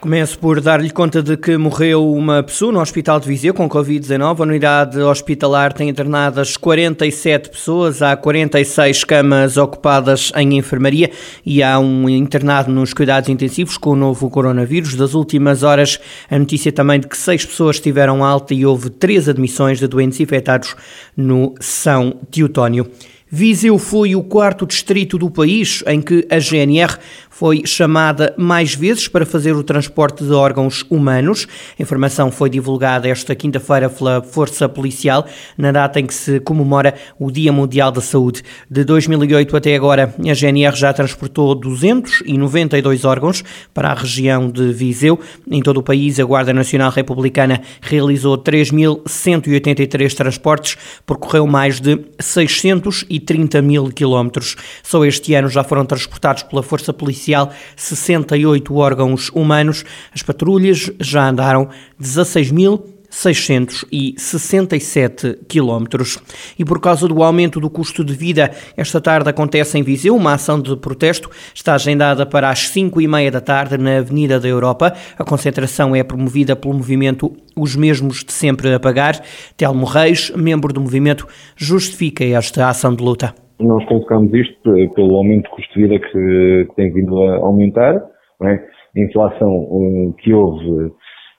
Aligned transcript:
Começo 0.00 0.38
por 0.38 0.62
dar-lhe 0.62 0.88
conta 0.88 1.22
de 1.22 1.36
que 1.36 1.58
morreu 1.58 2.10
uma 2.10 2.42
pessoa 2.42 2.72
no 2.72 2.80
Hospital 2.80 3.20
de 3.20 3.28
Viseu 3.28 3.52
com 3.52 3.68
Covid-19. 3.68 4.40
A 4.40 4.42
unidade 4.44 4.98
hospitalar 4.98 5.74
tem 5.74 5.90
internadas 5.90 6.56
47 6.56 7.50
pessoas, 7.50 8.00
há 8.00 8.16
46 8.16 9.04
camas 9.04 9.58
ocupadas 9.58 10.32
em 10.34 10.56
enfermaria 10.56 11.10
e 11.44 11.62
há 11.62 11.78
um 11.78 12.08
internado 12.08 12.72
nos 12.72 12.94
cuidados 12.94 13.28
intensivos 13.28 13.76
com 13.76 13.90
o 13.90 13.96
novo 13.96 14.30
coronavírus. 14.30 14.94
Das 14.94 15.12
últimas 15.12 15.62
horas, 15.62 16.00
a 16.30 16.38
notícia 16.38 16.72
também 16.72 16.98
de 16.98 17.06
que 17.06 17.18
seis 17.18 17.44
pessoas 17.44 17.78
tiveram 17.78 18.24
alta 18.24 18.54
e 18.54 18.64
houve 18.64 18.88
três 18.88 19.28
admissões 19.28 19.78
de 19.78 19.86
doentes 19.86 20.18
infectados 20.18 20.74
no 21.14 21.54
São 21.60 22.18
Teutónio. 22.30 22.90
Viseu 23.32 23.78
foi 23.78 24.16
o 24.16 24.24
quarto 24.24 24.66
distrito 24.66 25.16
do 25.16 25.30
país 25.30 25.84
em 25.86 26.02
que 26.02 26.26
a 26.28 26.40
GNR 26.40 26.96
foi 27.40 27.62
chamada 27.64 28.34
mais 28.36 28.74
vezes 28.74 29.08
para 29.08 29.24
fazer 29.24 29.56
o 29.56 29.62
transporte 29.62 30.22
de 30.22 30.30
órgãos 30.30 30.84
humanos. 30.90 31.48
A 31.78 31.82
informação 31.82 32.30
foi 32.30 32.50
divulgada 32.50 33.08
esta 33.08 33.34
quinta-feira 33.34 33.88
pela 33.88 34.20
Força 34.20 34.68
Policial, 34.68 35.26
na 35.56 35.72
data 35.72 35.98
em 35.98 36.04
que 36.04 36.12
se 36.12 36.38
comemora 36.40 36.94
o 37.18 37.30
Dia 37.30 37.50
Mundial 37.50 37.90
da 37.90 38.02
Saúde. 38.02 38.42
De 38.70 38.84
2008 38.84 39.56
até 39.56 39.74
agora, 39.74 40.14
a 40.18 40.34
GNR 40.34 40.76
já 40.76 40.92
transportou 40.92 41.54
292 41.54 43.06
órgãos 43.06 43.42
para 43.72 43.88
a 43.88 43.94
região 43.94 44.50
de 44.50 44.70
Viseu. 44.70 45.18
Em 45.50 45.62
todo 45.62 45.78
o 45.78 45.82
país, 45.82 46.20
a 46.20 46.24
Guarda 46.24 46.52
Nacional 46.52 46.90
Republicana 46.90 47.62
realizou 47.80 48.36
3.183 48.36 50.12
transportes, 50.12 50.76
percorreu 51.06 51.46
mais 51.46 51.80
de 51.80 52.00
630 52.18 53.62
mil 53.62 53.88
quilómetros. 53.88 54.56
Só 54.82 55.02
este 55.06 55.32
ano 55.32 55.48
já 55.48 55.64
foram 55.64 55.86
transportados 55.86 56.42
pela 56.42 56.62
Força 56.62 56.92
Policial 56.92 57.29
policial 57.30 57.52
68 57.76 58.74
órgãos 58.74 59.30
humanos. 59.30 59.84
As 60.14 60.22
patrulhas 60.22 60.90
já 61.00 61.28
andaram 61.28 61.68
16 61.98 62.50
mil 62.50 62.84
667 63.12 65.40
quilómetros. 65.48 66.20
E 66.56 66.64
por 66.64 66.80
causa 66.80 67.08
do 67.08 67.24
aumento 67.24 67.58
do 67.58 67.68
custo 67.68 68.04
de 68.04 68.14
vida, 68.14 68.52
esta 68.76 69.00
tarde 69.00 69.28
acontece 69.28 69.76
em 69.76 69.82
Viseu 69.82 70.14
uma 70.14 70.34
ação 70.34 70.60
de 70.60 70.76
protesto. 70.76 71.28
Está 71.52 71.74
agendada 71.74 72.24
para 72.24 72.48
as 72.48 72.68
5 72.68 73.00
e 73.00 73.08
meia 73.08 73.28
da 73.28 73.40
tarde 73.40 73.76
na 73.76 73.98
Avenida 73.98 74.38
da 74.38 74.46
Europa. 74.46 74.94
A 75.18 75.24
concentração 75.24 75.96
é 75.96 76.04
promovida 76.04 76.54
pelo 76.54 76.74
movimento 76.74 77.36
Os 77.56 77.74
Mesmos 77.74 78.22
de 78.22 78.32
Sempre 78.32 78.72
a 78.72 78.78
Pagar. 78.78 79.20
Telmo 79.56 79.86
Reis, 79.86 80.30
membro 80.36 80.72
do 80.72 80.80
movimento, 80.80 81.26
justifica 81.56 82.24
esta 82.24 82.68
ação 82.68 82.94
de 82.94 83.02
luta. 83.02 83.34
Nós 83.60 83.84
colocamos 83.86 84.32
isto 84.32 84.72
pelo 84.94 85.16
aumento 85.16 85.44
de 85.44 85.50
custo 85.50 85.74
de 85.74 85.82
vida 85.82 85.98
que, 85.98 86.66
que 86.68 86.74
tem 86.76 86.92
vindo 86.92 87.22
a 87.22 87.36
aumentar, 87.36 87.94
é? 88.42 88.52
a 88.96 89.00
inflação 89.00 90.14
que 90.18 90.32
houve 90.32 90.92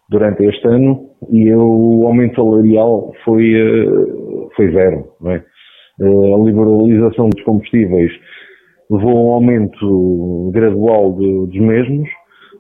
durante 0.10 0.44
este 0.46 0.68
ano 0.68 1.10
e 1.30 1.52
o 1.54 2.06
aumento 2.06 2.36
salarial 2.36 3.12
foi, 3.24 3.54
eh, 3.54 4.50
foi 4.56 4.72
zero. 4.72 5.06
É? 5.26 5.36
Eh, 5.36 6.34
a 6.34 6.38
liberalização 6.38 7.30
dos 7.30 7.44
combustíveis 7.44 8.12
levou 8.90 9.18
a 9.18 9.22
um 9.22 9.34
aumento 9.34 10.52
gradual 10.54 11.14
de, 11.14 11.48
dos 11.48 11.60
mesmos, 11.60 12.10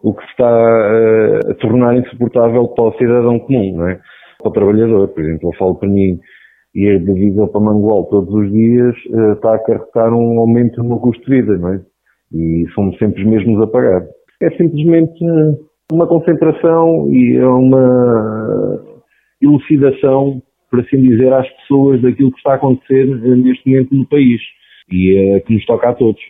o 0.01 0.13
que 0.13 0.23
está 0.25 0.47
a, 0.47 1.51
a 1.51 1.53
tornar 1.55 1.97
insuportável 1.97 2.67
para 2.69 2.85
o 2.85 2.97
cidadão 2.97 3.39
comum, 3.39 3.87
é? 3.87 3.99
para 4.39 4.49
o 4.49 4.53
trabalhador. 4.53 5.09
Por 5.09 5.23
exemplo, 5.23 5.49
eu 5.49 5.57
falo 5.57 5.75
para 5.75 5.89
mim, 5.89 6.19
ir 6.73 6.99
de 6.99 7.13
Viseu 7.13 7.47
para 7.47 7.61
Mangual 7.61 8.05
todos 8.05 8.33
os 8.33 8.51
dias 8.51 8.95
uh, 9.09 9.33
está 9.33 9.51
a 9.51 9.55
acarretar 9.55 10.13
um 10.13 10.39
aumento 10.39 10.81
no 10.83 10.99
custo 10.99 11.23
de 11.25 11.41
vida, 11.41 11.57
não 11.57 11.73
é? 11.73 11.81
E 12.33 12.65
somos 12.73 12.97
sempre 12.97 13.21
os 13.21 13.29
mesmos 13.29 13.61
a 13.61 13.67
pagar. 13.67 14.05
É 14.41 14.49
simplesmente 14.51 15.19
uma 15.91 16.07
concentração 16.07 17.11
e 17.11 17.35
é 17.35 17.45
uma 17.45 18.81
elucidação, 19.41 20.41
por 20.69 20.79
assim 20.79 21.01
dizer, 21.01 21.33
às 21.33 21.49
pessoas 21.49 22.01
daquilo 22.01 22.31
que 22.31 22.37
está 22.37 22.53
a 22.53 22.55
acontecer 22.55 23.03
eh, 23.03 23.35
neste 23.35 23.69
momento 23.69 23.93
no 23.93 24.07
país. 24.07 24.39
E 24.89 25.35
é 25.35 25.39
que 25.41 25.53
nos 25.53 25.65
toca 25.65 25.89
a 25.89 25.93
todos 25.93 26.21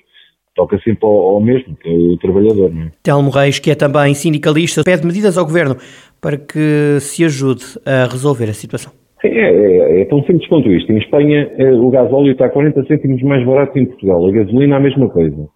toca 0.55 0.77
sempre 0.79 1.05
ao, 1.05 1.13
ao, 1.13 1.41
mesmo, 1.41 1.75
que 1.77 1.87
é 1.87 1.91
o 1.91 2.17
trabalhador. 2.17 2.73
Não 2.73 2.83
é? 2.83 2.91
Telmo 3.01 3.29
Reis, 3.29 3.59
que 3.59 3.71
é 3.71 3.75
também 3.75 4.13
sindicalista, 4.13 4.83
pede 4.83 5.05
medidas 5.05 5.37
ao 5.37 5.45
Governo 5.45 5.77
para 6.19 6.37
que 6.37 6.99
se 6.99 7.23
ajude 7.23 7.63
a 7.85 8.05
resolver 8.05 8.49
a 8.49 8.53
situação. 8.53 9.00
É, 9.23 9.27
é, 9.27 10.01
é, 10.01 10.05
tão 10.05 10.23
simples 10.23 10.47
quanto 10.47 10.71
isto. 10.71 10.91
Em 10.91 10.97
Espanha, 10.97 11.51
eh, 11.57 11.73
o 11.73 11.89
gás 11.91 12.11
óleo 12.11 12.31
está 12.31 12.49
40 12.49 12.83
cêntimos 12.85 13.21
mais 13.21 13.45
barato 13.45 13.73
que 13.73 13.79
em 13.79 13.85
Portugal. 13.85 14.27
A 14.27 14.31
gasolina, 14.31 14.77
a 14.77 14.79
mesma 14.79 15.09
coisa. 15.09 15.47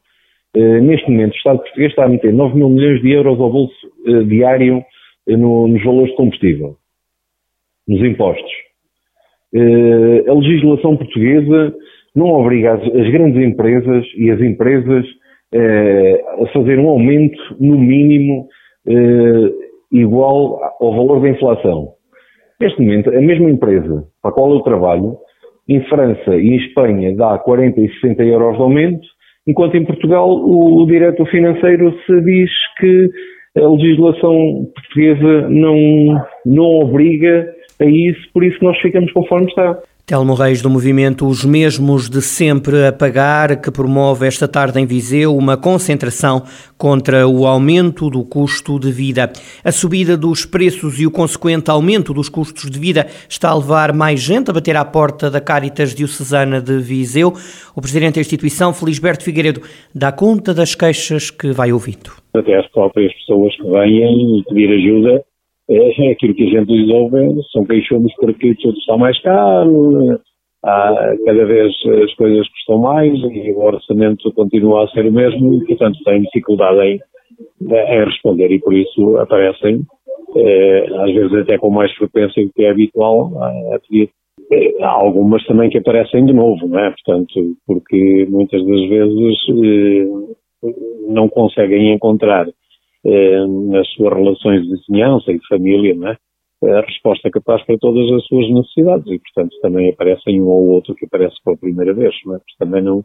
Uh, 0.55 0.81
neste 0.81 1.09
momento, 1.09 1.33
o 1.33 1.37
Estado 1.37 1.59
português 1.59 1.89
está 1.89 2.05
a 2.05 2.09
meter 2.09 2.31
9 2.31 2.55
mil 2.55 2.69
milhões 2.69 3.01
de 3.01 3.11
euros 3.11 3.39
ao 3.41 3.51
bolso 3.51 3.75
uh, 4.07 4.23
diário 4.23 4.83
no, 5.27 5.67
nos 5.67 5.83
valores 5.83 6.11
de 6.11 6.15
combustível, 6.15 6.75
nos 7.87 8.01
impostos. 8.01 8.51
a 9.53 10.33
legislação 10.33 10.95
portuguesa 10.95 11.73
não 12.15 12.27
obriga 12.27 12.75
as, 12.75 12.81
as 12.83 13.11
grandes 13.11 13.43
empresas 13.43 14.05
e 14.15 14.31
as 14.31 14.39
empresas 14.39 15.05
a 16.41 16.47
fazer 16.53 16.77
um 16.79 16.89
aumento, 16.89 17.37
no 17.59 17.77
mínimo, 17.77 18.47
igual 19.91 20.59
ao 20.79 20.91
valor 20.91 21.21
da 21.21 21.29
inflação. 21.29 21.94
Neste 22.59 22.81
momento, 22.81 23.09
a 23.09 23.21
mesma 23.21 23.49
empresa 23.49 24.05
para 24.21 24.31
a 24.31 24.33
qual 24.33 24.51
eu 24.53 24.61
trabalho, 24.61 25.17
em 25.67 25.81
França 25.85 26.35
e 26.35 26.49
em 26.49 26.57
Espanha 26.57 27.15
dá 27.15 27.37
40 27.37 27.79
e 27.81 27.89
60 27.95 28.23
euros 28.23 28.55
de 28.55 28.61
aumento, 28.61 29.07
enquanto 29.47 29.75
em 29.75 29.85
Portugal 29.85 30.29
o, 30.29 30.83
o 30.83 31.25
financeiro 31.25 31.93
se 32.05 32.21
diz 32.21 32.49
que 32.79 33.09
a 33.57 33.67
legislação 33.67 34.67
portuguesa 34.75 35.49
não, 35.49 36.21
não 36.45 36.65
obriga 36.81 37.47
a 37.79 37.85
isso, 37.85 38.21
por 38.33 38.43
isso 38.43 38.63
nós 38.63 38.77
ficamos 38.79 39.11
conforme 39.11 39.47
está. 39.47 39.77
Telmo 40.07 40.35
Reis 40.35 40.61
do 40.61 40.69
movimento 40.69 41.25
Os 41.25 41.43
Mesmos 41.43 42.07
de 42.07 42.21
Sempre 42.21 42.85
a 42.85 42.93
Pagar, 42.93 43.59
que 43.59 43.71
promove 43.71 44.27
esta 44.27 44.47
tarde 44.47 44.79
em 44.79 44.85
Viseu 44.85 45.35
uma 45.35 45.57
concentração 45.57 46.43
contra 46.77 47.27
o 47.27 47.47
aumento 47.47 48.07
do 48.07 48.23
custo 48.23 48.79
de 48.79 48.91
vida. 48.91 49.33
A 49.63 49.71
subida 49.71 50.15
dos 50.15 50.45
preços 50.45 51.01
e 51.01 51.07
o 51.07 51.11
consequente 51.11 51.71
aumento 51.71 52.13
dos 52.13 52.29
custos 52.29 52.69
de 52.69 52.77
vida 52.77 53.07
está 53.27 53.49
a 53.49 53.57
levar 53.57 53.93
mais 53.93 54.19
gente 54.19 54.51
a 54.51 54.53
bater 54.53 54.77
à 54.77 54.85
porta 54.85 55.31
da 55.31 55.41
Caritas 55.41 55.95
Diocesana 55.95 56.61
de 56.61 56.77
Viseu. 56.77 57.33
O 57.75 57.81
presidente 57.81 58.15
da 58.15 58.21
instituição, 58.21 58.75
Felisberto 58.75 59.23
Figueiredo, 59.23 59.61
dá 59.93 60.11
conta 60.11 60.53
das 60.53 60.75
queixas 60.75 61.31
que 61.31 61.51
vai 61.51 61.73
ouvindo. 61.73 62.11
Até 62.35 62.59
as 62.59 62.67
próprias 62.67 63.11
pessoas 63.11 63.55
que 63.55 63.63
vêm 63.63 64.43
pedir 64.47 64.69
ajuda 64.71 65.23
é, 65.69 66.07
é 66.07 66.11
aquilo 66.11 66.35
que 66.35 66.43
a 66.43 66.59
gente 66.59 66.71
lhes 66.71 66.89
ouve, 66.89 67.41
são 67.51 67.65
queixumes 67.65 68.13
porque 68.15 68.55
tudo 68.55 68.77
está 68.77 68.97
mais 68.97 69.19
caro, 69.21 70.19
há, 70.63 71.15
cada 71.25 71.45
vez 71.45 71.73
as 72.03 72.13
coisas 72.15 72.47
custam 72.49 72.79
mais 72.79 73.13
e 73.19 73.51
o 73.51 73.59
orçamento 73.59 74.31
continua 74.33 74.85
a 74.85 74.87
ser 74.89 75.05
o 75.07 75.11
mesmo 75.11 75.55
e, 75.55 75.65
portanto, 75.65 75.99
têm 76.03 76.21
dificuldade 76.21 76.79
em, 76.81 76.99
em 77.61 78.05
responder 78.05 78.51
e 78.51 78.59
por 78.59 78.73
isso 78.73 79.17
aparecem, 79.17 79.81
eh, 80.35 80.87
às 80.99 81.13
vezes 81.13 81.33
até 81.33 81.57
com 81.57 81.69
mais 81.69 81.91
frequência 81.93 82.43
do 82.45 82.51
que 82.53 82.63
é 82.63 82.71
habitual, 82.71 83.31
a 83.73 83.79
pedir. 83.79 84.09
Eh, 84.51 84.83
há 84.83 84.89
algumas 84.89 85.43
também 85.45 85.69
que 85.69 85.77
aparecem 85.77 86.25
de 86.25 86.33
novo, 86.33 86.67
não 86.67 86.79
é? 86.79 86.91
Portanto, 86.91 87.55
porque 87.65 88.27
muitas 88.29 88.63
das 88.65 88.89
vezes 88.89 89.37
eh, 89.49 90.69
não 91.07 91.27
conseguem 91.29 91.93
encontrar 91.93 92.47
eh, 92.47 92.53
nas 93.69 93.87
suas 93.89 94.13
relações 94.13 94.63
de 94.63 94.75
vizinhança 94.75 95.31
e 95.31 95.39
de 95.39 95.47
família, 95.47 95.95
é? 96.11 96.17
a 96.63 96.81
resposta 96.81 97.29
capaz 97.29 97.63
para 97.65 97.77
todas 97.77 98.11
as 98.11 98.25
suas 98.25 98.49
necessidades 98.49 99.05
e, 99.07 99.19
portanto, 99.19 99.55
também 99.61 99.89
aparecem 99.91 100.41
um 100.41 100.47
ou 100.47 100.69
outro 100.69 100.95
que 100.95 101.05
aparece 101.05 101.35
pela 101.43 101.57
primeira 101.57 101.93
vez, 101.93 102.15
não 102.25 102.35
é? 102.35 102.39
também 102.57 102.81
não, 102.81 103.03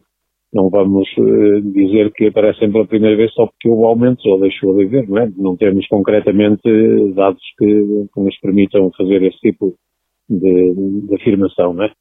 não 0.53 0.69
vamos 0.69 1.07
uh, 1.17 1.61
dizer 1.73 2.11
que 2.13 2.27
aparecem 2.27 2.71
pela 2.71 2.87
primeira 2.87 3.15
vez 3.15 3.31
só 3.33 3.45
porque 3.45 3.69
houve 3.69 3.83
aumento 3.85 4.27
ou 4.27 4.39
deixou 4.39 4.75
de 4.75 4.85
haver, 4.85 5.07
não 5.07 5.17
é? 5.19 5.31
Não 5.37 5.55
temos 5.55 5.85
concretamente 5.87 6.61
dados 7.13 7.41
que, 7.57 7.65
que 8.13 8.19
nos 8.19 8.39
permitam 8.39 8.91
fazer 8.97 9.21
esse 9.23 9.37
tipo 9.39 9.75
de, 10.29 10.73
de 11.07 11.15
afirmação, 11.15 11.81
é? 11.83 11.91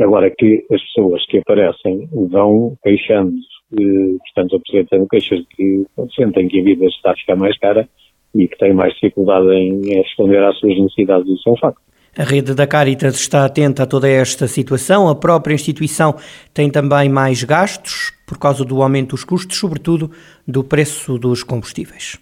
Agora 0.00 0.30
que 0.30 0.64
as 0.70 0.80
pessoas 0.82 1.26
que 1.26 1.38
aparecem 1.38 2.08
vão 2.12 2.76
queixando 2.82 3.34
portanto, 3.70 4.56
apresentando 4.56 5.08
queixas 5.08 5.38
de 5.38 5.46
que 5.46 5.86
sentem 6.14 6.48
que 6.48 6.60
a 6.60 6.64
vida 6.64 6.86
está 6.86 7.12
a 7.12 7.16
ficar 7.16 7.36
mais 7.36 7.56
cara 7.58 7.88
e 8.34 8.46
que 8.46 8.58
têm 8.58 8.72
mais 8.72 8.92
dificuldade 8.94 9.48
em 9.52 9.80
responder 10.02 10.42
às 10.42 10.58
suas 10.58 10.78
necessidades. 10.78 11.28
Isso 11.28 11.48
é 11.48 11.52
um 11.52 11.56
facto. 11.56 11.80
A 12.18 12.24
rede 12.24 12.54
da 12.54 12.66
Caritas 12.66 13.14
está 13.14 13.44
atenta 13.44 13.84
a 13.84 13.86
toda 13.86 14.08
esta 14.08 14.48
situação. 14.48 15.08
A 15.08 15.14
própria 15.14 15.54
instituição 15.54 16.16
tem 16.52 16.68
também 16.68 17.08
mais 17.08 17.44
gastos 17.44 18.12
por 18.26 18.36
causa 18.38 18.64
do 18.64 18.82
aumento 18.82 19.10
dos 19.10 19.24
custos, 19.24 19.56
sobretudo 19.56 20.10
do 20.46 20.64
preço 20.64 21.18
dos 21.18 21.44
combustíveis. 21.44 22.18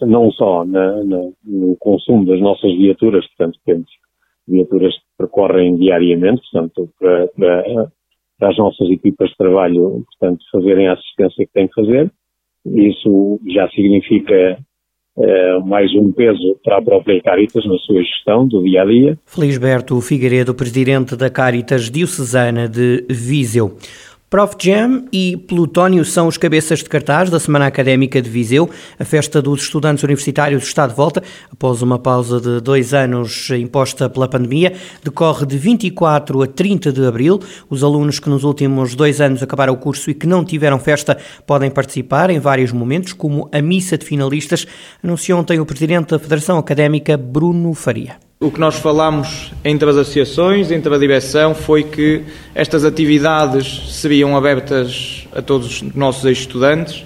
Não 0.00 0.30
só 0.32 0.64
na, 0.64 1.04
na, 1.04 1.28
no 1.44 1.76
consumo 1.78 2.26
das 2.26 2.40
nossas 2.40 2.72
viaturas, 2.76 3.24
portanto, 3.28 3.58
temos 3.64 3.86
viaturas 4.46 4.92
que 4.92 5.04
percorrem 5.18 5.76
diariamente, 5.76 6.42
portanto, 6.50 6.90
para, 6.98 7.28
para, 7.28 7.92
para, 8.38 8.50
as 8.50 8.56
nossas 8.56 8.90
equipas 8.90 9.30
de 9.30 9.36
trabalho, 9.36 10.04
portanto, 10.06 10.44
fazerem 10.50 10.88
a 10.88 10.94
assistência 10.94 11.46
que 11.46 11.52
têm 11.52 11.68
que 11.68 11.74
fazer. 11.74 12.10
Isso 12.66 13.40
já 13.46 13.68
significa 13.70 14.58
eh, 15.16 15.58
mais 15.64 15.94
um 15.94 16.10
peso 16.12 16.58
para 16.64 16.78
a 16.78 16.82
própria 16.82 17.22
Caritas 17.22 17.64
na 17.64 17.78
sua 17.78 18.02
gestão 18.02 18.48
do 18.48 18.62
dia 18.64 18.82
a 18.82 18.84
dia. 18.84 19.18
Felisberto 19.24 20.00
Figueiredo, 20.00 20.54
presidente 20.54 21.14
da 21.14 21.30
Caritas 21.30 21.88
Diocesana 21.88 22.68
de 22.68 23.04
Viseu. 23.08 23.76
Prof 24.34 24.56
Jam 24.58 25.04
e 25.12 25.36
Plutónio 25.36 26.04
são 26.04 26.26
os 26.26 26.36
cabeças 26.36 26.80
de 26.80 26.88
cartaz 26.88 27.30
da 27.30 27.38
Semana 27.38 27.66
Académica 27.66 28.20
de 28.20 28.28
Viseu. 28.28 28.68
A 28.98 29.04
festa 29.04 29.40
dos 29.40 29.62
estudantes 29.62 30.02
universitários 30.02 30.64
está 30.64 30.88
de 30.88 30.94
volta 30.94 31.22
após 31.52 31.82
uma 31.82 32.00
pausa 32.00 32.40
de 32.40 32.60
dois 32.60 32.92
anos 32.92 33.48
imposta 33.50 34.10
pela 34.10 34.26
pandemia. 34.26 34.72
Decorre 35.04 35.46
de 35.46 35.56
24 35.56 36.42
a 36.42 36.46
30 36.48 36.92
de 36.92 37.06
abril. 37.06 37.38
Os 37.70 37.84
alunos 37.84 38.18
que 38.18 38.28
nos 38.28 38.42
últimos 38.42 38.96
dois 38.96 39.20
anos 39.20 39.40
acabaram 39.40 39.72
o 39.72 39.78
curso 39.78 40.10
e 40.10 40.14
que 40.14 40.26
não 40.26 40.44
tiveram 40.44 40.80
festa 40.80 41.16
podem 41.46 41.70
participar 41.70 42.28
em 42.28 42.40
vários 42.40 42.72
momentos, 42.72 43.12
como 43.12 43.48
a 43.52 43.62
missa 43.62 43.96
de 43.96 44.04
finalistas, 44.04 44.66
anunciou 45.00 45.38
ontem 45.38 45.60
o 45.60 45.66
presidente 45.66 46.08
da 46.08 46.18
Federação 46.18 46.58
Académica, 46.58 47.16
Bruno 47.16 47.72
Faria. 47.72 48.23
O 48.40 48.50
que 48.50 48.58
nós 48.58 48.74
falamos 48.74 49.52
entre 49.64 49.88
as 49.88 49.96
associações, 49.96 50.70
entre 50.70 50.92
a 50.92 50.98
direção, 50.98 51.54
foi 51.54 51.84
que 51.84 52.22
estas 52.54 52.84
atividades 52.84 53.94
seriam 53.94 54.36
abertas 54.36 55.26
a 55.32 55.40
todos 55.40 55.80
os 55.80 55.94
nossos 55.94 56.24
ex-estudantes 56.24 57.04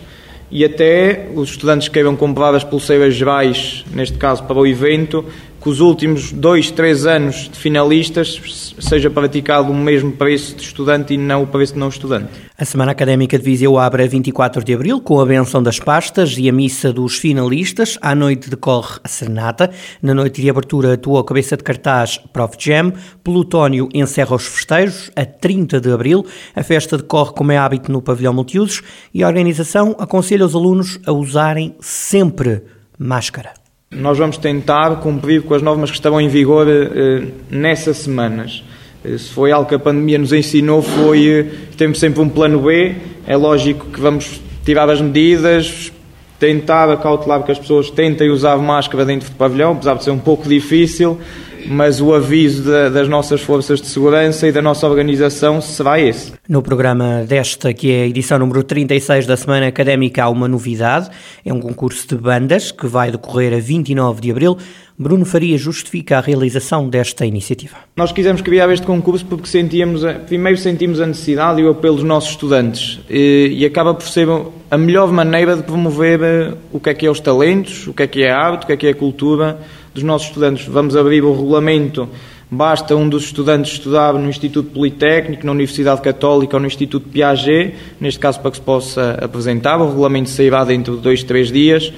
e 0.50 0.64
até 0.64 1.28
os 1.34 1.50
estudantes 1.50 1.86
que 1.86 1.94
queiram 1.94 2.16
comprar 2.16 2.54
as 2.54 2.64
pulseiras 2.64 3.14
gerais, 3.14 3.84
neste 3.92 4.16
caso 4.16 4.42
para 4.44 4.58
o 4.58 4.66
evento, 4.66 5.25
que 5.68 5.72
os 5.72 5.80
últimos 5.80 6.32
dois, 6.32 6.70
três 6.70 7.04
anos 7.04 7.50
de 7.50 7.58
finalistas 7.58 8.74
seja 8.80 9.10
praticado 9.10 9.70
o 9.70 9.74
mesmo 9.74 10.12
preço 10.12 10.56
de 10.56 10.62
estudante 10.62 11.12
e 11.12 11.18
não 11.18 11.42
o 11.42 11.46
preço 11.46 11.74
de 11.74 11.78
não 11.78 11.88
estudante. 11.88 12.30
A 12.56 12.64
Semana 12.64 12.92
Académica 12.92 13.38
de 13.38 13.44
Viseu 13.44 13.76
abre 13.78 14.02
a 14.02 14.06
24 14.06 14.64
de 14.64 14.72
abril 14.72 14.98
com 15.00 15.20
a 15.20 15.26
benção 15.26 15.62
das 15.62 15.78
pastas 15.78 16.36
e 16.38 16.48
a 16.48 16.52
missa 16.52 16.90
dos 16.90 17.18
finalistas. 17.18 17.98
À 18.00 18.14
noite 18.14 18.48
decorre 18.48 18.98
a 19.04 19.08
serenata. 19.08 19.70
Na 20.00 20.14
noite 20.14 20.40
de 20.40 20.48
abertura 20.48 20.94
atua 20.94 21.20
a 21.20 21.24
cabeça 21.24 21.54
de 21.54 21.62
cartaz 21.62 22.16
Prof. 22.32 22.56
Jam. 22.58 22.92
Plutónio 23.22 23.90
encerra 23.92 24.36
os 24.36 24.46
festejos 24.46 25.10
a 25.14 25.26
30 25.26 25.80
de 25.82 25.92
abril. 25.92 26.24
A 26.56 26.62
festa 26.62 26.96
decorre 26.96 27.34
como 27.34 27.52
é 27.52 27.58
hábito 27.58 27.92
no 27.92 28.00
pavilhão 28.00 28.32
multiusos 28.32 28.82
e 29.12 29.22
a 29.22 29.28
organização 29.28 29.94
aconselha 29.98 30.46
os 30.46 30.54
alunos 30.54 30.98
a 31.04 31.12
usarem 31.12 31.74
sempre 31.78 32.62
máscara. 32.98 33.57
Nós 33.90 34.19
vamos 34.19 34.37
tentar 34.37 34.96
cumprir 34.96 35.43
com 35.43 35.55
as 35.55 35.62
normas 35.62 35.90
que 35.90 35.96
estavam 35.96 36.20
em 36.20 36.29
vigor 36.29 36.67
eh, 36.69 37.29
nessas 37.50 37.96
semanas. 37.96 38.62
Eh, 39.02 39.17
se 39.17 39.31
foi 39.31 39.50
algo 39.50 39.67
que 39.67 39.75
a 39.75 39.79
pandemia 39.79 40.19
nos 40.19 40.31
ensinou, 40.31 40.82
foi 40.82 41.26
eh, 41.26 41.46
temos 41.75 41.99
sempre 41.99 42.20
um 42.20 42.29
plano 42.29 42.61
B. 42.61 42.94
É 43.26 43.35
lógico 43.35 43.87
que 43.87 43.99
vamos 43.99 44.43
tirar 44.62 44.90
as 44.90 45.00
medidas, 45.00 45.90
tentar 46.38 46.90
acautelar 46.90 47.43
que 47.44 47.50
as 47.50 47.58
pessoas 47.58 47.90
tentem 47.90 48.29
usar 48.29 48.58
máscara 48.58 49.06
dentro 49.06 49.31
do 49.31 49.37
pavilhão, 49.37 49.73
apesar 49.73 49.94
de 49.94 50.05
ser 50.05 50.11
um 50.11 50.19
pouco 50.19 50.46
difícil 50.46 51.19
mas 51.66 52.00
o 52.00 52.14
aviso 52.14 52.64
da, 52.64 52.88
das 52.88 53.08
nossas 53.08 53.40
forças 53.40 53.81
de 53.81 53.87
segurança 53.87 54.46
e 54.46 54.52
da 54.52 54.62
nossa 54.62 54.87
organização 54.87 55.60
será 55.60 56.00
esse. 56.00 56.32
No 56.49 56.62
programa 56.62 57.25
desta, 57.26 57.72
que 57.72 57.93
é 57.93 58.02
a 58.02 58.06
edição 58.06 58.38
número 58.38 58.62
36 58.62 59.26
da 59.26 59.37
Semana 59.37 59.66
Académica, 59.66 60.25
há 60.25 60.28
uma 60.28 60.49
novidade. 60.49 61.10
É 61.44 61.52
um 61.52 61.60
concurso 61.60 62.06
de 62.08 62.16
bandas 62.16 62.70
que 62.70 62.87
vai 62.87 63.10
decorrer 63.10 63.55
a 63.55 63.60
29 63.60 64.20
de 64.20 64.31
abril. 64.31 64.58
Bruno 65.00 65.25
Faria 65.25 65.56
justifica 65.56 66.19
a 66.19 66.20
realização 66.20 66.88
desta 66.88 67.25
iniciativa. 67.25 67.76
Nós 67.96 68.11
quisemos 68.11 68.43
criar 68.43 68.69
este 68.72 68.84
concurso 68.84 69.25
porque 69.26 69.46
sentíamos, 69.46 70.02
primeiro 70.26 70.58
sentimos 70.58 71.00
a 71.00 71.06
necessidade 71.06 71.61
e 71.61 71.64
o 71.64 71.70
apelo 71.70 71.94
dos 71.94 72.04
nossos 72.04 72.31
estudantes 72.31 72.99
e, 73.08 73.49
e 73.58 73.64
acaba 73.64 73.94
por 73.94 74.08
ser 74.08 74.26
a 74.69 74.76
melhor 74.76 75.12
maneira 75.12 75.56
de 75.56 75.62
promover 75.62 76.20
eh, 76.20 76.54
o 76.72 76.81
que 76.81 76.90
é 76.90 76.94
que 76.94 77.06
é 77.06 77.11
os 77.11 77.20
talentos, 77.20 77.87
o 77.87 77.94
que 77.94 78.02
é 78.02 78.06
que 78.08 78.25
é 78.25 78.31
a 78.32 78.38
arte, 78.38 78.64
o 78.64 78.66
que 78.66 78.72
é 78.72 78.76
que 78.76 78.87
é 78.88 78.90
a 78.90 78.94
cultura 78.94 79.58
dos 79.98 80.02
nossos 80.04 80.28
estudantes. 80.28 80.66
Vamos 80.66 80.96
abrir 80.96 81.22
o 81.24 81.32
regulamento. 81.32 82.08
Basta 82.50 82.96
um 82.96 83.08
dos 83.08 83.24
estudantes 83.24 83.72
estudar 83.72 84.14
no 84.14 84.28
Instituto 84.28 84.70
Politécnico, 84.70 85.44
na 85.44 85.52
Universidade 85.52 86.00
Católica 86.00 86.56
ou 86.56 86.60
no 86.60 86.66
Instituto 86.66 87.08
Piaget, 87.08 87.74
neste 88.00 88.18
caso 88.18 88.40
para 88.40 88.50
que 88.50 88.56
se 88.56 88.62
possa 88.62 89.18
apresentar. 89.20 89.78
O 89.80 89.88
regulamento 89.88 90.30
sairá 90.30 90.64
dentro 90.64 90.96
de 90.96 91.02
dois, 91.02 91.22
três 91.22 91.52
dias. 91.52 91.92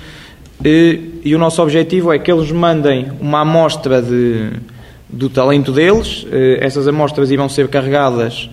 E, 0.65 1.21
e 1.25 1.35
o 1.35 1.39
nosso 1.39 1.63
objetivo 1.63 2.13
é 2.13 2.19
que 2.19 2.33
eles 2.33 2.51
mandem 2.51 3.13
uma 3.21 3.43
amostra 3.43 4.03
de, 4.03 4.51
do 5.09 5.31
talento 5.31 5.71
deles. 5.73 6.27
Essas 6.59 6.89
amostras 6.89 7.31
irão 7.31 7.49
ser 7.49 7.69
carregadas 7.69 8.51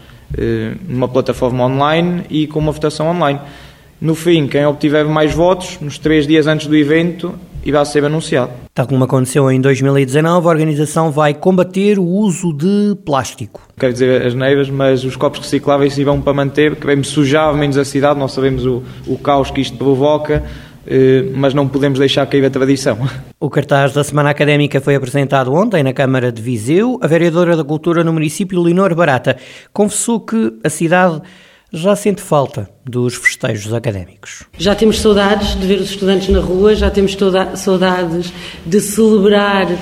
numa 0.88 1.08
plataforma 1.08 1.66
online 1.66 2.24
e 2.30 2.48
com 2.48 2.60
uma 2.60 2.72
votação 2.72 3.08
online. 3.08 3.40
No 4.00 4.14
fim, 4.14 4.48
quem 4.48 4.64
obtiver 4.66 5.06
mais 5.06 5.34
votos, 5.34 5.80
nos 5.82 5.98
três 5.98 6.28
dias 6.28 6.46
antes 6.46 6.68
do 6.68 6.76
evento, 6.76 7.34
irá 7.64 7.84
ser 7.84 8.06
anunciado. 8.06 8.52
Tal 8.74 8.88
como 8.88 9.04
aconteceu 9.04 9.50
em 9.52 9.60
2019, 9.60 10.48
a 10.48 10.50
organização 10.50 11.12
vai 11.12 11.34
combater 11.34 12.00
o 12.00 12.06
uso 12.06 12.54
de 12.54 12.96
plástico. 13.06 13.62
Quero 13.78 13.94
dizer 13.94 14.26
as 14.26 14.34
neiras, 14.34 14.70
mas 14.70 15.04
os 15.04 15.16
copos 15.16 15.40
recicláveis 15.40 15.98
irão 15.98 16.22
para 16.22 16.34
manter, 16.34 16.76
queremos 16.76 17.08
sujar 17.10 17.54
menos 17.54 17.78
a 17.78 17.86
cidade, 17.86 18.20
nós 18.20 18.32
sabemos 18.32 18.66
o, 18.66 18.84
o 19.06 19.18
caos 19.18 19.52
que 19.52 19.62
isto 19.62 19.78
provoca, 19.78 20.44
eh, 20.86 21.26
mas 21.36 21.54
não 21.54 21.68
podemos 21.68 22.00
deixar 22.00 22.26
cair 22.28 22.46
a 22.46 22.50
tradição. 22.50 22.98
O 23.40 23.52
cartaz 23.52 23.94
da 23.94 24.04
Semana 24.04 24.32
Académica 24.32 24.82
foi 24.82 24.96
apresentado 24.96 25.54
ontem 25.54 25.84
na 25.84 25.94
Câmara 25.94 26.32
de 26.32 26.42
Viseu. 26.42 26.98
A 27.04 27.06
vereadora 27.06 27.56
da 27.56 27.64
Cultura 27.64 28.04
no 28.04 28.12
município, 28.12 28.60
Leonor 28.60 28.96
Barata, 28.96 29.38
confessou 29.72 30.20
que 30.22 30.54
a 30.64 30.70
cidade 30.72 31.22
já 31.72 31.96
sente 31.96 32.22
falta 32.22 32.70
dos 32.86 33.16
festejos 33.16 33.74
académicos. 33.74 34.44
Já 34.58 34.74
temos 34.74 35.02
saudades 35.02 35.60
de 35.60 35.68
ver 35.68 35.80
os 35.80 35.90
estudantes 35.90 36.30
na 36.30 36.40
rua, 36.40 36.74
já 36.76 36.90
temos 36.90 37.18
saudades 37.56 38.32
de 38.66 38.80
celebrar 38.80 39.70
uh, 39.70 39.78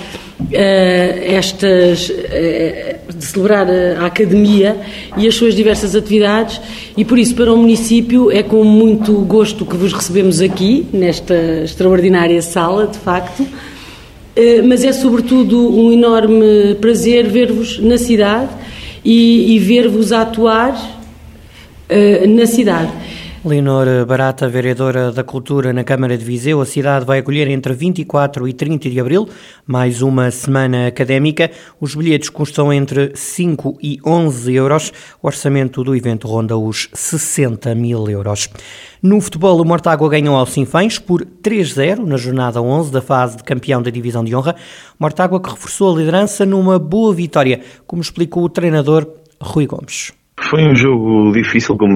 estas, 0.49 2.09
uh, 2.09 3.13
de 3.15 3.23
celebrar 3.23 3.67
a 3.69 4.05
academia 4.07 4.77
e 5.15 5.27
as 5.27 5.35
suas 5.35 5.53
diversas 5.53 5.95
atividades 5.95 6.59
e 6.97 7.05
por 7.05 7.19
isso 7.19 7.35
para 7.35 7.53
o 7.53 7.57
município 7.57 8.31
é 8.31 8.41
com 8.41 8.63
muito 8.63 9.13
gosto 9.19 9.63
que 9.63 9.77
vos 9.77 9.93
recebemos 9.93 10.41
aqui 10.41 10.87
nesta 10.91 11.35
extraordinária 11.63 12.41
sala, 12.41 12.87
de 12.87 12.97
facto. 12.97 13.45
Mas 14.67 14.83
é 14.83 14.91
sobretudo 14.91 15.57
um 15.57 15.93
enorme 15.93 16.75
prazer 16.81 17.25
ver-vos 17.25 17.79
na 17.79 17.97
cidade 17.97 18.49
e, 19.01 19.55
e 19.55 19.59
ver-vos 19.59 20.11
atuar 20.11 20.75
eh, 21.89 22.27
na 22.27 22.45
cidade. 22.45 22.91
Leonor 23.45 24.07
Barata, 24.07 24.49
vereadora 24.49 25.11
da 25.11 25.23
Cultura 25.23 25.71
na 25.71 25.83
Câmara 25.83 26.17
de 26.17 26.25
Viseu, 26.25 26.59
a 26.61 26.65
cidade 26.65 27.05
vai 27.05 27.19
acolher 27.19 27.47
entre 27.47 27.73
24 27.75 28.47
e 28.47 28.53
30 28.53 28.89
de 28.89 28.99
abril 28.99 29.29
mais 29.67 30.01
uma 30.01 30.31
semana 30.31 30.87
académica. 30.87 31.51
Os 31.79 31.93
bilhetes 31.93 32.29
custam 32.29 32.73
entre 32.73 33.11
5 33.13 33.77
e 33.83 33.99
11 34.03 34.51
euros. 34.51 34.91
O 35.21 35.27
orçamento 35.27 35.83
do 35.83 35.95
evento 35.95 36.27
ronda 36.27 36.57
os 36.57 36.89
60 36.91 37.75
mil 37.75 38.09
euros. 38.09 38.49
No 38.99 39.21
futebol, 39.21 39.61
o 39.61 39.65
Mortágua 39.65 40.09
ganhou 40.09 40.35
ao 40.35 40.47
Sinfãs 40.47 40.97
por 40.97 41.23
3-0 41.23 42.03
na 42.03 42.17
jornada 42.17 42.59
11 42.59 42.91
da 42.91 43.01
fase 43.01 43.37
de 43.37 43.43
campeão 43.43 43.79
da 43.79 43.91
Divisão 43.91 44.23
de 44.23 44.35
Honra. 44.35 44.55
Mortágua 44.97 45.39
que 45.39 45.51
reforçou 45.51 45.93
a 45.93 45.99
liderança 45.99 46.47
numa 46.47 46.79
boa 46.79 47.13
vitória, 47.13 47.61
como 47.85 48.01
explicou 48.01 48.43
o 48.43 48.49
treinador 48.49 49.07
Rui 49.39 49.67
Gomes. 49.67 50.13
Foi 50.49 50.63
um 50.63 50.75
jogo 50.75 51.31
difícil, 51.31 51.75
como 51.75 51.95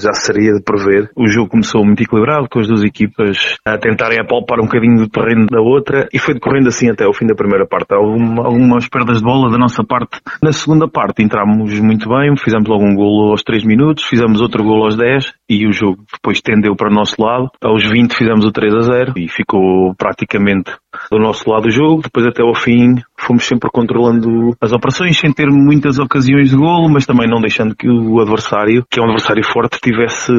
já 0.00 0.12
seria 0.12 0.54
de 0.54 0.62
prever. 0.62 1.10
O 1.16 1.26
jogo 1.26 1.50
começou 1.50 1.84
muito 1.84 2.02
equilibrado, 2.02 2.48
com 2.48 2.60
as 2.60 2.68
duas 2.68 2.84
equipas 2.84 3.56
a 3.66 3.76
tentarem 3.76 4.20
apalpar 4.20 4.60
um 4.60 4.66
bocadinho 4.66 4.98
do 4.98 5.08
terreno 5.08 5.46
da 5.46 5.60
outra 5.60 6.08
e 6.12 6.18
foi 6.18 6.34
decorrendo 6.34 6.68
assim 6.68 6.88
até 6.88 7.06
o 7.06 7.12
fim 7.12 7.26
da 7.26 7.34
primeira 7.34 7.66
parte. 7.66 7.92
Algum, 7.92 8.40
algumas 8.40 8.88
perdas 8.88 9.18
de 9.18 9.24
bola 9.24 9.50
da 9.50 9.58
nossa 9.58 9.82
parte. 9.82 10.20
Na 10.40 10.52
segunda 10.52 10.86
parte 10.86 11.24
entramos 11.24 11.80
muito 11.80 12.08
bem, 12.08 12.36
fizemos 12.36 12.68
logo 12.68 12.84
um 12.84 12.94
golo 12.94 13.30
aos 13.30 13.42
3 13.42 13.64
minutos, 13.64 14.04
fizemos 14.04 14.40
outro 14.40 14.62
golo 14.62 14.84
aos 14.84 14.96
10 14.96 15.32
e 15.50 15.66
o 15.66 15.72
jogo 15.72 16.04
depois 16.12 16.40
tendeu 16.40 16.76
para 16.76 16.88
o 16.88 16.94
nosso 16.94 17.16
lado. 17.20 17.50
Aos 17.60 17.84
20 17.84 18.14
fizemos 18.14 18.44
o 18.44 18.52
3 18.52 18.74
a 18.74 18.80
0 18.80 19.12
e 19.16 19.28
ficou 19.28 19.92
praticamente 19.96 20.70
do 21.10 21.18
nosso 21.18 21.50
lado 21.50 21.66
o 21.66 21.70
jogo. 21.70 22.02
Depois 22.02 22.26
até 22.26 22.42
ao 22.42 22.54
fim 22.54 22.94
fomos 23.26 23.46
sempre 23.46 23.70
controlando 23.70 24.54
as 24.60 24.72
operações 24.72 25.18
sem 25.18 25.32
ter 25.32 25.46
muitas 25.46 25.98
ocasiões 25.98 26.50
de 26.50 26.56
golo, 26.56 26.88
mas 26.88 27.06
também 27.06 27.28
não 27.28 27.40
deixando 27.40 27.74
que 27.74 27.88
o 27.88 28.20
adversário, 28.20 28.84
que 28.90 28.98
é 28.98 29.02
um 29.02 29.06
adversário 29.06 29.44
forte, 29.44 29.78
tivesse 29.80 30.32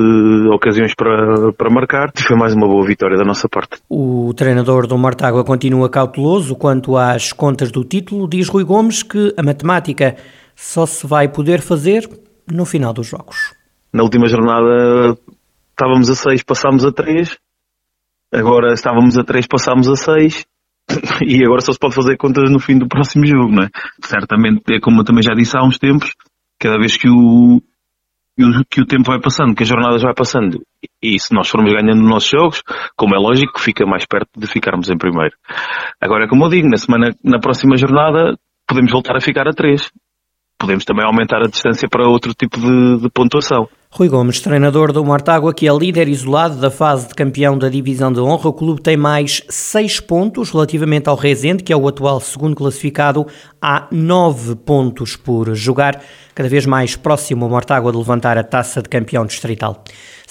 ocasiões 0.54 0.94
para, 0.96 1.54
para 1.54 1.70
marcar. 1.70 2.12
E 2.16 2.22
foi 2.22 2.38
mais 2.38 2.54
uma 2.54 2.68
boa 2.68 2.86
vitória 2.86 3.18
da 3.18 3.24
nossa 3.24 3.48
parte. 3.48 3.82
O 3.90 4.34
treinador 4.36 4.88
do 4.88 4.98
Mortágua 4.98 5.44
continua 5.44 5.90
cauteloso 5.90 6.56
quanto 6.56 6.98
às 6.98 7.32
contas 7.32 7.72
do 7.72 7.84
título. 7.84 8.28
Diz 8.28 8.50
Rui 8.50 8.64
Gomes 8.64 9.02
que 9.02 9.34
a 9.38 9.44
matemática 9.44 10.16
só 10.56 10.86
se 10.86 11.08
vai 11.08 11.28
poder 11.28 11.62
fazer 11.62 12.08
no 12.52 12.66
final 12.66 12.94
dos 12.94 13.08
jogos. 13.08 13.54
Na 13.92 14.04
última 14.04 14.28
jornada 14.28 15.18
estávamos 15.70 16.10
a 16.10 16.16
6, 16.16 16.44
passámos 16.44 16.86
a 16.86 16.92
3. 16.92 17.38
Agora 18.34 18.74
estávamos 18.74 19.18
a 19.18 19.24
3, 19.24 19.48
passámos 19.48 19.88
a 19.88 19.96
6 19.96 20.46
e 21.26 21.44
agora 21.44 21.62
só 21.62 21.72
se 21.72 21.80
pode 21.80 21.96
fazer 21.96 22.18
contas 22.18 22.50
no 22.52 22.60
fim 22.60 22.78
do 22.78 22.88
próximo 22.88 23.26
jogo, 23.26 23.52
não 23.52 23.64
é? 23.64 23.70
Certamente, 24.04 24.62
é 24.72 24.80
como 24.80 25.02
eu 25.02 25.04
também 25.04 25.24
já 25.24 25.34
disse 25.34 25.58
há 25.58 25.64
uns 25.64 25.78
tempos, 25.78 26.14
cada 26.60 26.78
vez 26.78 26.98
que 26.98 27.10
o, 27.10 27.62
que 28.70 28.82
o 28.82 28.86
tempo 28.86 29.04
vai 29.06 29.20
passando, 29.20 29.56
que 29.56 29.64
as 29.64 29.70
jornadas 29.70 30.02
vai 30.02 30.14
passando, 30.14 30.62
e 31.02 31.20
se 31.20 31.34
nós 31.34 31.50
formos 31.50 31.72
ganhando 31.72 32.02
nos 32.02 32.10
nossos 32.10 32.30
jogos, 32.30 32.62
como 32.96 33.16
é 33.16 33.20
lógico, 33.20 33.60
fica 33.60 33.86
mais 33.86 34.06
perto 34.06 34.30
de 34.38 34.48
ficarmos 34.48 34.90
em 34.90 34.98
primeiro. 34.98 35.36
Agora, 36.02 36.28
como 36.28 36.46
eu 36.46 36.50
digo, 36.50 36.68
na 36.70 36.78
semana, 36.78 37.14
na 37.24 37.40
próxima 37.40 37.76
jornada, 37.78 38.38
podemos 38.68 38.92
voltar 38.92 39.16
a 39.16 39.22
ficar 39.22 39.48
a 39.48 39.52
três. 39.52 39.92
Podemos 40.58 40.86
também 40.86 41.06
aumentar 41.06 41.40
a 41.40 41.50
distância 41.50 41.90
para 41.90 42.08
outro 42.08 42.34
tipo 42.34 42.58
de, 42.58 43.02
de 43.02 43.10
pontuação. 43.10 43.68
Rui 43.96 44.10
Gomes, 44.10 44.40
treinador 44.40 44.92
do 44.92 45.06
Mortágua, 45.06 45.54
que 45.54 45.68
é 45.68 45.72
líder 45.72 46.08
isolado 46.08 46.56
da 46.56 46.72
fase 46.72 47.10
de 47.10 47.14
campeão 47.14 47.56
da 47.56 47.70
divisão 47.70 48.12
de 48.12 48.20
honra. 48.20 48.50
O 48.50 48.54
clube 48.54 48.82
tem 48.82 48.98
mais 48.98 49.44
seis 49.48 50.00
pontos 50.00 50.50
relativamente 50.50 51.08
ao 51.08 51.16
Rezende, 51.16 51.62
que 51.62 51.72
é 51.72 51.78
o 51.78 51.88
atual 51.88 52.20
segundo 52.20 52.56
classificado. 52.56 53.28
Há 53.62 53.88
nove 53.92 54.56
pontos 54.56 55.16
por 55.16 55.54
jogar, 55.54 56.04
cada 56.34 56.50
vez 56.50 56.66
mais 56.66 56.96
próximo 56.96 57.46
o 57.46 57.50
Mortágua 57.52 57.92
de 57.92 57.98
levantar 58.00 58.36
a 58.36 58.44
taça 58.44 58.82
de 58.82 58.90
campeão 58.90 59.28
distrital. 59.28 59.84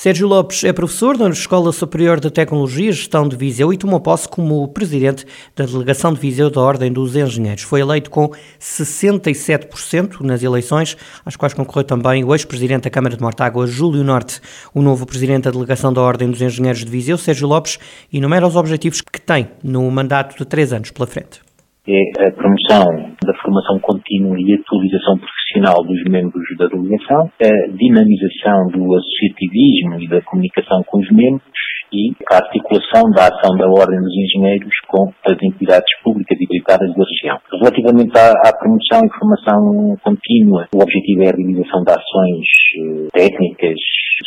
Sérgio 0.03 0.27
Lopes 0.27 0.65
é 0.65 0.73
professor 0.73 1.17
da 1.17 1.29
Escola 1.29 1.71
Superior 1.71 2.19
de 2.19 2.29
Tecnologia 2.29 2.89
e 2.89 2.93
Gestão 2.93 3.29
de 3.29 3.37
Viseu 3.37 3.73
e 3.73 3.79
tomou 3.79 4.01
posse 4.01 4.29
como 4.29 4.67
presidente 4.67 5.25
da 5.55 5.65
delegação 5.65 6.13
de 6.13 6.19
Viseu 6.19 6.51
da 6.51 6.61
Ordem 6.61 6.93
dos 6.93 7.15
Engenheiros. 7.15 7.63
Foi 7.63 7.83
eleito 7.83 8.11
com 8.11 8.29
67% 8.59 10.21
nas 10.23 10.43
eleições, 10.43 10.97
às 11.25 11.37
quais 11.37 11.55
concorreu 11.55 11.85
também 11.85 12.25
o 12.25 12.35
ex-presidente 12.35 12.83
da 12.83 12.91
Câmara 12.91 13.15
de 13.15 13.23
Mortágua, 13.23 13.63
Água, 13.63 13.67
Júlio 13.69 14.03
Norte. 14.03 14.41
O 14.75 14.83
novo 14.83 15.07
presidente 15.07 15.45
da 15.45 15.53
delegação 15.53 15.93
da 15.93 16.01
Ordem 16.01 16.29
dos 16.29 16.43
Engenheiros 16.43 16.85
de 16.85 16.91
Viseu, 16.91 17.17
Sérgio 17.17 17.47
Lopes, 17.47 17.79
enumera 18.13 18.45
os 18.45 18.57
objetivos 18.57 19.01
que 19.03 19.21
tem 19.21 19.51
no 19.63 19.89
mandato 19.89 20.37
de 20.37 20.45
três 20.45 20.73
anos 20.73 20.91
pela 20.91 21.07
frente. 21.07 21.41
É 21.87 22.27
a 22.27 22.33
promoção 22.33 22.87
da 23.25 23.35
formação 23.41 23.79
contínua 23.79 24.37
e 24.37 24.55
atualização 24.55 25.17
profissional 25.17 25.42
dos 25.61 26.03
membros 26.09 26.45
da 26.59 26.67
delegação, 26.67 27.31
a 27.41 27.77
dinamização 27.77 28.69
do 28.69 28.95
associativismo 28.95 30.01
e 30.01 30.09
da 30.09 30.23
comunicação 30.23 30.83
com 30.85 30.99
os 30.99 31.11
membros, 31.11 31.53
e 31.93 32.17
a 32.33 32.37
articulação 32.37 33.05
da 33.13 33.29
ação 33.29 33.55
da 33.57 33.69
Ordem 33.69 34.01
dos 34.01 34.17
Engenheiros 34.17 34.73
com 34.89 35.13
as 35.29 35.37
entidades 35.43 35.93
públicas 36.03 36.39
e 36.41 36.47
privadas 36.47 36.89
da 36.95 37.05
região. 37.05 37.39
Relativamente 37.53 38.17
à, 38.17 38.33
à 38.49 38.57
promoção 38.57 39.01
e 39.05 39.19
formação 39.19 39.97
contínua, 40.03 40.69
o 40.75 40.83
objetivo 40.83 41.23
é 41.23 41.29
a 41.29 41.37
realização 41.37 41.85
de 41.85 41.93
ações 41.93 42.49
eh, 42.81 43.09
técnicas 43.13 43.79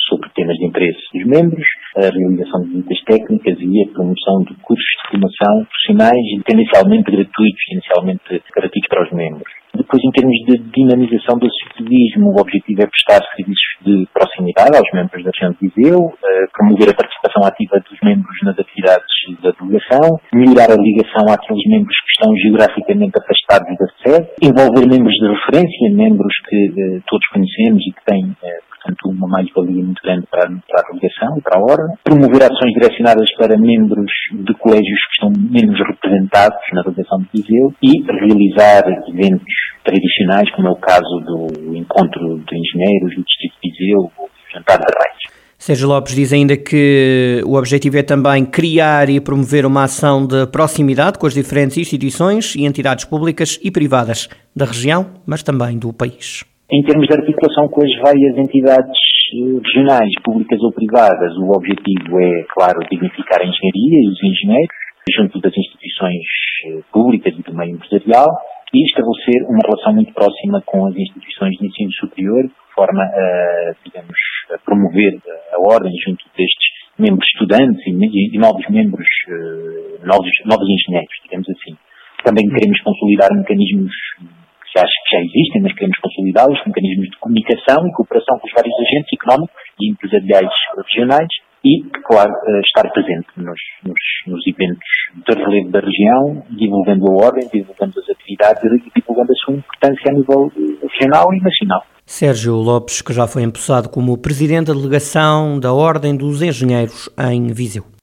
sobre 0.08 0.30
temas 0.36 0.56
de 0.58 0.66
interesse 0.66 1.02
dos 1.14 1.26
membros, 1.26 1.66
a 1.98 2.10
realização 2.10 2.62
de 2.62 2.70
visitas 2.70 3.02
técnicas 3.06 3.58
e 3.60 3.82
a 3.82 3.94
promoção 3.94 4.44
de 4.46 4.54
cursos 4.62 4.86
de 4.86 5.12
formação 5.12 5.66
profissionais, 5.66 6.26
tendencialmente 6.46 7.12
gratuitos, 7.12 7.64
inicialmente 7.72 8.44
gratuitos 8.54 8.90
para 8.90 9.04
os 9.04 9.12
membros. 9.12 9.55
Depois, 9.96 10.04
em 10.04 10.12
termos 10.12 10.36
de 10.44 10.56
dinamização 10.76 11.40
do 11.40 11.48
associativismo, 11.48 12.36
o 12.36 12.42
objetivo 12.42 12.84
é 12.84 12.88
prestar 12.92 13.24
serviços 13.32 13.72
de 13.80 14.04
proximidade 14.12 14.76
aos 14.76 14.92
membros 14.92 15.24
da 15.24 15.32
região 15.32 15.56
de 15.56 15.72
Viseu, 15.72 16.12
eh, 16.20 16.46
promover 16.52 16.92
a 16.92 17.00
participação 17.00 17.48
ativa 17.48 17.80
dos 17.80 17.96
membros 18.04 18.36
nas 18.44 18.60
atividades 18.60 19.08
da 19.40 19.56
delegação, 19.56 20.20
melhorar 20.36 20.68
a 20.68 20.76
ligação 20.76 21.24
àqueles 21.32 21.64
membros 21.72 21.96
que 21.96 22.12
estão 22.12 22.30
geograficamente 22.44 23.16
afastados 23.16 23.72
da 23.80 23.88
sede, 24.04 24.28
envolver 24.44 24.84
membros 24.84 25.16
de 25.16 25.28
referência, 25.32 25.96
membros 25.96 26.36
que 26.44 26.60
eh, 26.76 27.00
todos 27.08 27.26
conhecemos 27.32 27.80
e 27.80 27.92
que 27.96 28.04
têm 28.04 28.36
eh, 28.44 28.60
portanto, 28.68 29.16
uma 29.16 29.28
mais-valia 29.32 29.80
muito 29.80 30.02
grande 30.04 30.28
para, 30.28 30.44
para, 30.44 30.84
a 30.84 30.88
delegação 30.92 31.40
e 31.40 31.42
para 31.42 31.56
a 31.56 31.64
ordem. 31.64 31.96
Promover 32.04 32.44
ações 32.44 32.74
direcionadas 32.76 33.32
para 33.40 33.56
membros 33.56 34.12
de 34.44 34.54
colégios 34.60 35.00
que 35.08 35.16
estão 35.16 35.32
menos 35.32 35.80
representados 35.80 36.60
na 36.74 36.84
delegação 36.84 37.24
de 37.24 37.32
Viseu 37.32 37.72
e 37.80 38.04
realizar 38.04 38.84
eventos 39.08 39.75
tradicionais, 39.86 40.52
como 40.56 40.68
é 40.68 40.72
o 40.72 40.76
caso 40.76 41.20
do 41.22 41.76
encontro 41.76 42.40
de 42.40 42.58
engenheiros 42.58 43.16
do 43.16 43.24
Distrito 43.24 43.56
de 43.64 43.72
Viseu, 43.72 44.12
o 44.18 44.30
Jantar 44.54 44.80
de 44.80 44.86
Reis. 44.86 45.36
Sérgio 45.58 45.88
Lopes 45.88 46.14
diz 46.14 46.34
ainda 46.34 46.58
que 46.58 47.42
o 47.46 47.56
objetivo 47.56 47.98
é 47.98 48.04
também 48.04 48.46
criar 48.46 49.10
e 49.10 49.22
promover 49.22 49.66
uma 49.66 49.86
ação 49.86 50.28
de 50.28 50.46
proximidade 50.48 51.18
com 51.18 51.26
as 51.26 51.34
diferentes 51.34 51.78
instituições 51.78 52.56
e 52.56 52.66
entidades 52.66 53.06
públicas 53.06 53.60
e 53.64 53.72
privadas 53.72 54.28
da 54.56 54.66
região, 54.66 55.08
mas 55.26 55.42
também 55.42 55.80
do 55.80 55.94
país. 55.94 56.44
Em 56.72 56.84
termos 56.84 57.08
de 57.08 57.14
articulação 57.14 57.68
com 57.70 57.82
as 57.84 57.92
várias 58.02 58.38
entidades 58.38 58.98
eh, 59.34 59.60
regionais, 59.64 60.12
públicas 60.24 60.60
ou 60.62 60.72
privadas, 60.72 61.34
o 61.38 61.50
objetivo 61.56 62.20
é, 62.20 62.44
claro, 62.54 62.80
dignificar 62.92 63.42
a 63.42 63.46
engenharia 63.46 64.00
e 64.04 64.10
os 64.10 64.24
engenheiros, 64.24 64.76
junto 65.16 65.40
das 65.42 65.54
instituições 65.56 66.22
eh, 66.66 66.80
públicas 66.92 67.34
e 67.38 67.42
do 67.42 67.56
meio 67.56 67.76
empresarial, 67.76 68.28
e 68.76 68.84
estabelecer 68.84 69.48
uma 69.48 69.64
relação 69.64 69.94
muito 69.94 70.12
próxima 70.14 70.62
com 70.66 70.86
as 70.86 70.96
instituições 70.96 71.56
de 71.56 71.68
ensino 71.68 71.92
superior, 71.94 72.44
de 72.44 72.74
forma 72.76 73.04
a, 73.04 73.72
digamos, 73.86 74.20
a 74.52 74.58
promover 74.60 75.16
a 75.54 75.60
ordem 75.64 75.94
junto 76.06 76.26
destes 76.36 76.76
membros 77.00 77.26
estudantes 77.32 77.80
e, 77.88 78.36
e 78.36 78.38
novos 78.38 78.68
membros, 78.68 79.08
eh, 79.30 80.06
novos, 80.06 80.30
novos 80.44 80.68
engenheiros, 80.68 81.16
digamos 81.24 81.48
assim. 81.50 81.78
Também 82.24 82.44
queremos 82.50 82.80
consolidar 82.82 83.32
mecanismos 83.32 83.96
que 84.20 84.80
acho 84.80 84.98
que 85.08 85.16
já 85.16 85.22
existem, 85.24 85.62
mas 85.62 85.74
queremos 85.74 85.98
consolidá-los, 86.00 86.60
mecanismos 86.68 87.08
de 87.08 87.18
comunicação 87.20 87.88
e 87.88 87.94
cooperação 87.94 88.38
com 88.40 88.48
os 88.48 88.54
vários 88.54 88.76
agentes 88.76 89.08
económicos 89.16 89.64
e 89.80 89.92
empresariais 89.92 90.52
regionais 90.76 91.32
e, 91.66 91.84
claro, 92.06 92.32
eh, 92.32 92.62
estar 92.62 92.90
presente 92.92 93.28
nos, 93.38 93.60
nos, 93.84 94.00
nos 94.28 94.48
eventos 94.48 94.88
de 95.16 95.34
relevo 95.34 95.72
da 95.72 95.80
região, 95.80 96.44
divulgando 96.52 97.08
a 97.08 97.26
ordem, 97.26 97.50
divulgando 97.52 98.00
as 98.00 98.10
atividades 98.10 98.64
e 98.64 98.92
divulgando 98.96 99.32
a 99.32 99.36
sua 99.36 99.56
importância 99.56 100.12
a 100.12 100.14
nível 100.14 100.52
regional 100.84 101.34
e 101.34 101.42
nacional. 101.42 101.84
Sérgio 102.06 102.54
Lopes, 102.54 103.02
que 103.02 103.12
já 103.12 103.26
foi 103.26 103.42
empossado 103.42 103.90
como 103.90 104.16
presidente 104.16 104.68
da 104.68 104.74
delegação 104.74 105.60
da 105.60 105.74
Ordem 105.74 106.16
dos 106.16 106.44
Engenheiros 106.44 107.10
em 107.18 107.48
Viseu. 107.48 107.95